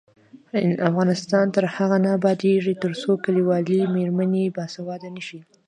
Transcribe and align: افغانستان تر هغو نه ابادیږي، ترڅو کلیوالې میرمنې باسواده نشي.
افغانستان 0.89 1.45
تر 1.55 1.65
هغو 1.75 1.97
نه 2.03 2.09
ابادیږي، 2.17 2.73
ترڅو 2.83 3.11
کلیوالې 3.25 3.79
میرمنې 3.95 4.45
باسواده 4.55 5.09
نشي. 5.15 5.39